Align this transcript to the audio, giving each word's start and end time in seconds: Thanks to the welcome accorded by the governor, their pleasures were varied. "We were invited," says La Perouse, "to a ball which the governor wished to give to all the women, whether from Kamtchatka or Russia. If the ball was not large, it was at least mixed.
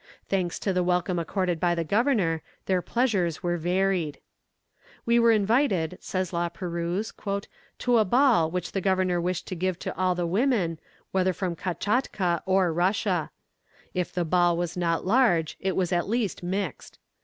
Thanks 0.29 0.57
to 0.57 0.73
the 0.73 0.81
welcome 0.83 1.19
accorded 1.19 1.59
by 1.59 1.75
the 1.75 1.83
governor, 1.83 2.41
their 2.65 2.81
pleasures 2.81 3.43
were 3.43 3.55
varied. 3.59 4.19
"We 5.05 5.19
were 5.19 5.31
invited," 5.31 5.99
says 6.01 6.33
La 6.33 6.49
Perouse, 6.49 7.13
"to 7.77 7.97
a 7.99 8.03
ball 8.03 8.49
which 8.49 8.71
the 8.71 8.81
governor 8.81 9.21
wished 9.21 9.45
to 9.49 9.55
give 9.55 9.77
to 9.77 9.95
all 9.95 10.15
the 10.15 10.25
women, 10.25 10.79
whether 11.11 11.33
from 11.33 11.55
Kamtchatka 11.55 12.41
or 12.47 12.73
Russia. 12.73 13.29
If 13.93 14.11
the 14.11 14.25
ball 14.25 14.57
was 14.57 14.75
not 14.75 15.05
large, 15.05 15.55
it 15.59 15.75
was 15.75 15.93
at 15.93 16.09
least 16.09 16.41
mixed. 16.41 16.97